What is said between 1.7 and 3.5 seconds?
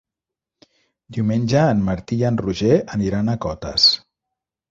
en Martí i en Roger aniran a